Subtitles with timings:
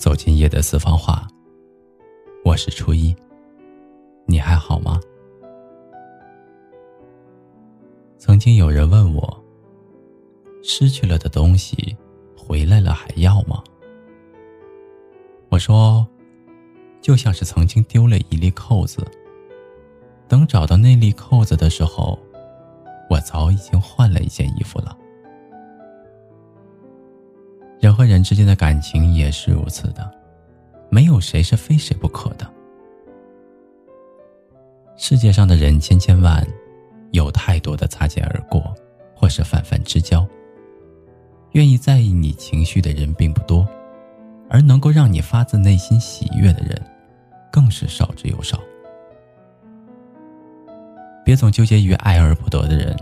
[0.00, 1.28] 走进夜的四方话。
[2.42, 3.14] 我是初一，
[4.24, 4.98] 你还好吗？
[8.16, 9.44] 曾经有人问我：
[10.62, 11.94] 失去了的东西，
[12.34, 13.62] 回来了还要吗？
[15.50, 16.08] 我说，
[17.02, 19.06] 就像是曾经丢了一粒扣子，
[20.26, 22.18] 等找到那粒扣子的时候，
[23.10, 24.96] 我早已经换了一件衣服了。
[27.80, 30.08] 人和人之间的感情也是如此的，
[30.90, 32.46] 没有谁是非谁不可的。
[34.98, 36.46] 世界上的人千千万，
[37.12, 38.74] 有太多的擦肩而过，
[39.14, 40.28] 或是泛泛之交。
[41.52, 43.66] 愿意在意你情绪的人并不多，
[44.50, 46.78] 而能够让你发自内心喜悦的人，
[47.50, 48.60] 更是少之又少。
[51.24, 52.94] 别总纠结于爱而不得的人，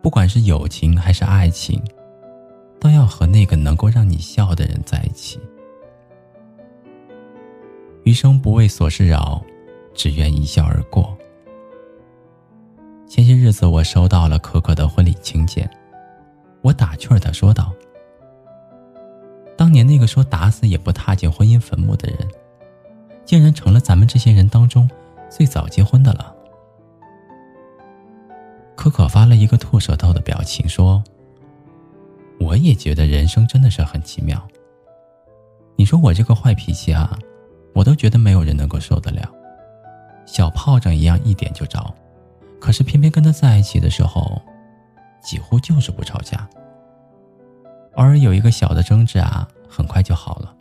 [0.00, 1.82] 不管是友情还是爱情。
[2.80, 5.40] 都要和那个能够让你笑的人在一起。
[8.04, 9.42] 余生不为琐事扰，
[9.94, 11.16] 只愿一笑而过。
[13.06, 15.68] 前些日子，我收到了可可的婚礼请柬，
[16.62, 17.72] 我打趣儿的说道
[19.56, 22.18] ：“当年那个说打死也不踏进婚姻坟墓的人，
[23.24, 24.88] 竟然成了咱们这些人当中
[25.28, 26.34] 最早结婚的了。”
[28.76, 31.02] 可可发了一个吐舌头的表情说。
[32.40, 34.40] 我也觉得人生真的是很奇妙。
[35.76, 37.18] 你说我这个坏脾气啊，
[37.74, 39.30] 我都觉得没有人能够受得了，
[40.26, 41.94] 小炮仗一样一点就着。
[42.60, 44.42] 可是偏偏跟他在一起的时候，
[45.22, 46.48] 几乎就是不吵架。
[47.94, 50.54] 偶尔有一个小的争执啊，很快就好了。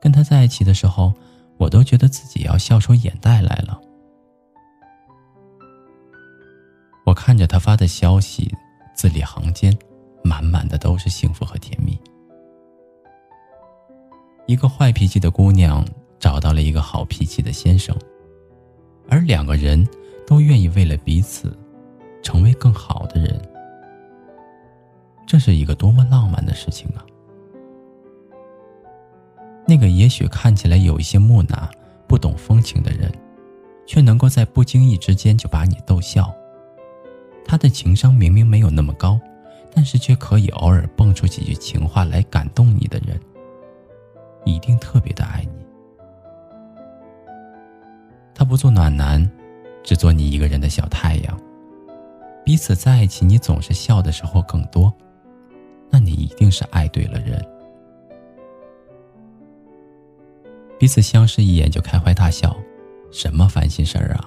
[0.00, 1.12] 跟他在一起的时候，
[1.56, 3.80] 我都觉得自己要笑出眼袋来了。
[7.04, 8.54] 我看着他发的消息，
[8.94, 9.76] 字里行间。
[10.22, 11.98] 满满的都是幸福和甜蜜。
[14.46, 15.84] 一个坏脾气的姑娘
[16.18, 17.94] 找到了一个好脾气的先生，
[19.08, 19.86] 而两个人
[20.26, 21.56] 都愿意为了彼此
[22.22, 23.40] 成为更好的人。
[25.26, 27.04] 这是一个多么浪漫的事情啊！
[29.66, 31.70] 那个也许看起来有一些木讷、
[32.06, 33.12] 不懂风情的人，
[33.86, 36.34] 却能够在不经意之间就把你逗笑。
[37.44, 39.20] 他的情商明明没有那么高。
[39.78, 43.16] 但是却可以偶尔蹦出几句情话来感动你的人，
[44.44, 45.64] 一定特别的爱你。
[48.34, 49.24] 他不做暖男，
[49.84, 51.40] 只做你一个人的小太阳。
[52.44, 54.92] 彼此在一起，你总是笑的时候更多，
[55.90, 57.40] 那你一定是爱对了人。
[60.76, 62.56] 彼此相视一眼就开怀大笑，
[63.12, 64.26] 什么烦心事儿啊，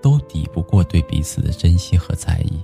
[0.00, 2.58] 都抵不过对彼此的珍惜和在意。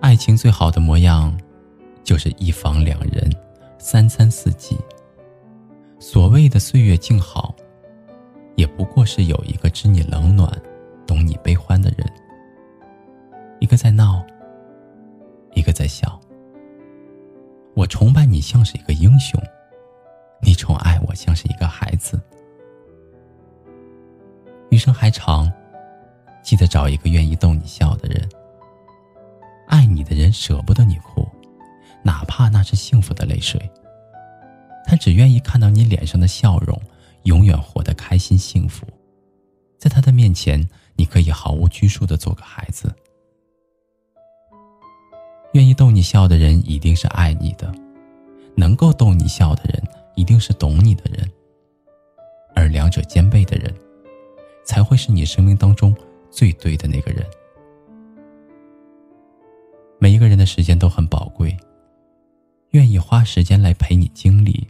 [0.00, 1.36] 爱情最好的模样，
[2.04, 3.30] 就是一房两人，
[3.78, 4.76] 三餐四季。
[5.98, 7.54] 所谓的岁月静好，
[8.54, 10.50] 也不过是有一个知你冷暖、
[11.06, 12.06] 懂你悲欢的人。
[13.58, 14.24] 一个在闹，
[15.54, 16.20] 一个在笑。
[17.74, 19.40] 我崇拜你像是一个英雄，
[20.40, 22.20] 你宠爱我像是一个孩子。
[24.70, 25.50] 余生还长，
[26.42, 28.28] 记得找一个愿意逗你笑的人。
[29.76, 31.28] 爱你的人舍不得你哭，
[32.02, 33.60] 哪怕那是幸福的泪水。
[34.86, 36.80] 他只愿意看到你脸上的笑容，
[37.24, 38.86] 永远活得开心幸福。
[39.78, 42.90] 在他的面前，你可以毫无拘束的做个孩子。
[45.52, 47.70] 愿意逗你笑的人一定是爱你的，
[48.56, 49.82] 能够逗你笑的人
[50.14, 51.30] 一定是懂你的人。
[52.54, 53.74] 而两者兼备的人，
[54.64, 55.94] 才会是你生命当中
[56.30, 57.22] 最对的那个人。
[59.98, 61.56] 每一个人的时间都很宝贵，
[62.70, 64.66] 愿意花时间来陪你经历，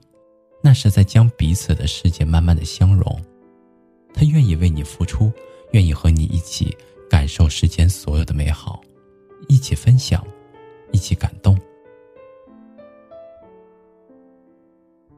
[0.62, 3.20] 那是在将彼此的世界慢慢的相融。
[4.14, 5.32] 他愿意为你付出，
[5.73, 6.75] 愿意和你一起
[7.11, 8.81] 感受世间所有的美好，
[9.49, 10.25] 一起分享，
[10.93, 11.58] 一起感动。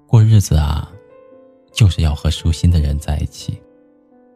[0.07, 0.91] 过日子啊，
[1.71, 3.61] 就是要和舒心的人在一起，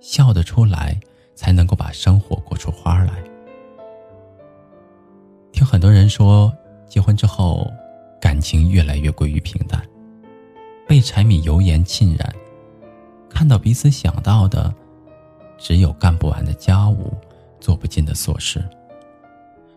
[0.01, 1.01] 笑得出来，
[1.35, 3.32] 才能够把生活过出花来。
[5.63, 6.53] 听很多人说，
[6.89, 7.73] 结婚之后，
[8.21, 9.81] 感情越来越归于平淡，
[10.89, 12.35] 被柴米油盐浸染，
[13.31, 14.75] 看到彼此想到的，
[15.57, 17.15] 只有干不完的家务，
[17.61, 18.61] 做不尽的琐事。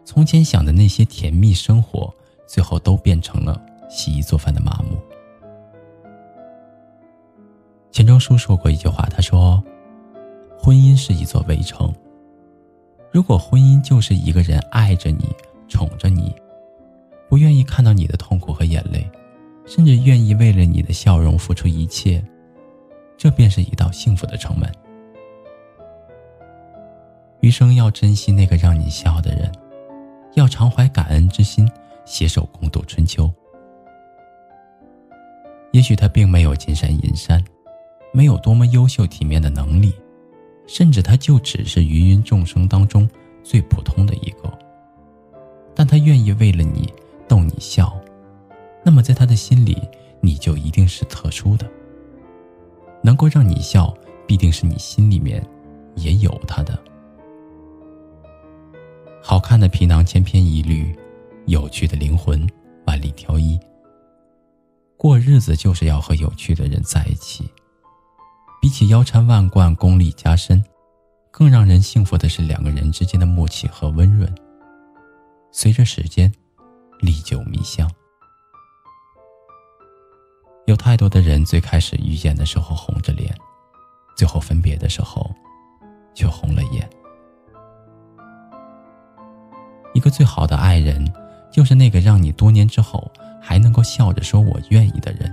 [0.03, 2.11] 从前想的那些甜蜜生活，
[2.47, 4.97] 最后都变成了洗衣做饭的麻木。
[7.91, 9.63] 钱钟书说过一句话，他说
[10.57, 11.93] ：“婚姻是一座围城，
[13.11, 15.29] 如果婚姻就是一个人爱着你。”
[15.75, 16.33] 宠着你，
[17.27, 19.05] 不愿意看到你的痛苦和眼泪，
[19.65, 22.23] 甚至愿意为了你的笑容付出一切，
[23.17, 24.71] 这便是一道幸福的城门。
[27.41, 29.51] 余生要珍惜那个让你笑的人，
[30.35, 31.69] 要常怀感恩之心，
[32.05, 33.29] 携手共度春秋。
[35.73, 37.43] 也许他并没有金山银山，
[38.13, 39.93] 没有多么优秀体面的能力，
[40.67, 43.09] 甚至他就只是芸芸众生当中
[43.43, 44.57] 最普通的一个。
[45.75, 46.91] 但他愿意为了你
[47.27, 47.93] 逗你笑，
[48.83, 49.77] 那么在他的心里，
[50.21, 51.69] 你就一定是特殊的。
[53.03, 53.93] 能够让你笑，
[54.25, 55.45] 必定是你心里面
[55.95, 56.79] 也有他的。
[59.21, 60.95] 好看的皮囊千篇一律，
[61.45, 62.47] 有趣的灵魂
[62.85, 63.59] 万里挑一。
[64.97, 67.51] 过日子就是要和有趣的人在一起。
[68.61, 70.63] 比起腰缠万贯、功力加深，
[71.29, 74.27] 更让人幸福的是两个人之间的默契和温润。
[75.57, 76.29] 随着时间，
[76.99, 77.89] 历久弥香。
[80.65, 83.33] 有太多的人，最开始遇见的时候红着脸，
[84.17, 85.33] 最后分别的时候，
[86.13, 86.89] 却红了眼。
[89.93, 91.09] 一个最好的爱人，
[91.49, 93.09] 就是那个让你多年之后。
[93.41, 95.31] 还能够笑着说“我愿意”的人，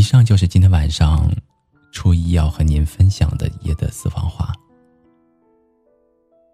[0.00, 1.30] 以上就是今天晚上
[1.92, 4.50] 初一要和您分享的夜的私房话。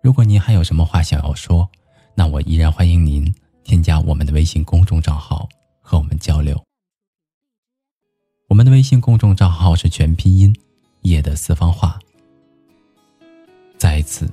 [0.03, 1.71] 如果您还有什么话想要说，
[2.17, 3.33] 那我依然欢迎您
[3.63, 5.49] 添加我们的微信公众账号
[5.81, 6.61] 和我们交流。
[8.49, 10.53] 我们的微信公众账号是全拼音
[11.03, 12.01] “夜的四方话”。
[13.79, 14.29] 再一次，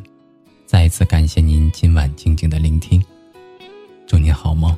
[0.65, 2.99] 再一次感谢您今晚静静的聆听，
[4.07, 4.75] 祝您好梦。